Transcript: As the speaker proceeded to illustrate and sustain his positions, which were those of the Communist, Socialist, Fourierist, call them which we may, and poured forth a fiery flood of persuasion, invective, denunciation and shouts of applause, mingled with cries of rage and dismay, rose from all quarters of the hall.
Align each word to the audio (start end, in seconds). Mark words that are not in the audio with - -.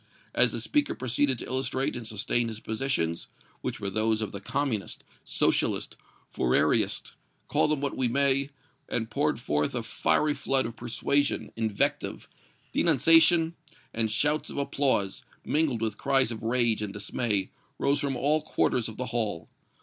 As 0.33 0.51
the 0.51 0.59
speaker 0.59 0.95
proceeded 0.95 1.37
to 1.37 1.45
illustrate 1.45 1.95
and 1.95 2.07
sustain 2.07 2.47
his 2.47 2.59
positions, 2.59 3.27
which 3.61 3.79
were 3.79 3.91
those 3.91 4.23
of 4.23 4.31
the 4.31 4.41
Communist, 4.41 5.03
Socialist, 5.23 5.95
Fourierist, 6.33 7.13
call 7.47 7.67
them 7.67 7.81
which 7.81 7.93
we 7.93 8.07
may, 8.07 8.49
and 8.89 9.11
poured 9.11 9.39
forth 9.39 9.75
a 9.75 9.83
fiery 9.83 10.33
flood 10.33 10.65
of 10.65 10.75
persuasion, 10.75 11.51
invective, 11.55 12.27
denunciation 12.71 13.53
and 13.93 14.09
shouts 14.09 14.49
of 14.49 14.57
applause, 14.57 15.23
mingled 15.45 15.81
with 15.83 15.99
cries 15.99 16.31
of 16.31 16.41
rage 16.41 16.81
and 16.81 16.93
dismay, 16.93 17.51
rose 17.77 17.99
from 17.99 18.15
all 18.17 18.41
quarters 18.41 18.89
of 18.89 18.97
the 18.97 19.05
hall. 19.13 19.49